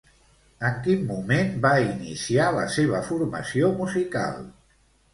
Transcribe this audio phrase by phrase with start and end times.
[0.69, 4.47] En quin moment va iniciar la seva formació musical?